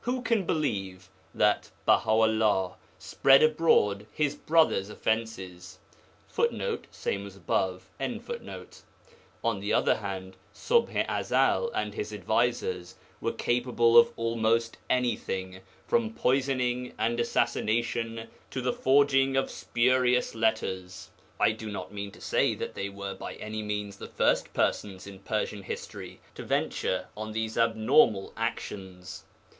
[0.00, 5.78] Who can believe that Baha 'ullah spread abroad his brother's offences?
[6.26, 8.82] [Footnote: Ibid.]
[9.44, 15.60] On the other hand, Ṣubḥ i Ezel and his advisers were capable of almost anything
[15.86, 21.08] from poisoning and assassination to the forging of spurious letters.
[21.38, 25.06] I do not mean to say that they were by any means the first persons
[25.06, 29.22] in Persian history to venture on these abnormal actions.